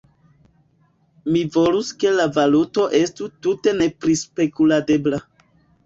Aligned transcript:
Mi 1.35 1.43
volus 1.57 1.93
ke 2.05 2.15
la 2.17 2.27
valuto 2.39 2.89
estu 3.03 3.31
tute 3.45 3.79
neprispekuladebla. 3.79 5.27